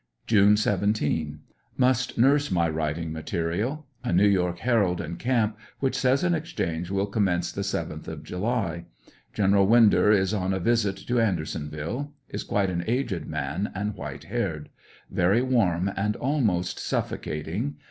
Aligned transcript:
June 0.25 0.57
17.— 0.57 1.41
Must 1.77 2.17
nurse 2.17 2.49
my 2.49 2.67
writing 2.67 3.11
material. 3.13 3.85
A 4.03 4.11
New 4.11 4.27
York 4.27 4.57
Herald 4.57 4.99
in 4.99 5.15
camp, 5.17 5.59
which 5.79 5.95
says 5.95 6.23
an 6.23 6.33
exchange 6.33 6.89
will 6.89 7.05
commence 7.05 7.51
the 7.51 7.61
7th 7.61 8.07
of 8.07 8.23
July. 8.23 8.85
Gen. 9.31 9.51
Winder 9.67 10.11
is 10.11 10.33
on 10.33 10.53
a 10.55 10.59
visit 10.59 10.97
to 10.97 11.21
Andersonville 11.21 12.13
Is 12.29 12.43
quite 12.43 12.71
an 12.71 12.83
aged 12.87 13.27
man, 13.27 13.71
and 13.75 13.93
white 13.93 14.23
haired. 14.23 14.69
Yery 15.13 15.45
warm 15.45 15.91
and 15.95 16.15
almost 16.15 16.79
suffocating. 16.79 17.75